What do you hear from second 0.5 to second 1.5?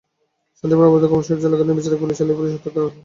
শান্তিপূর্ণ অবরোধ কর্মসূচি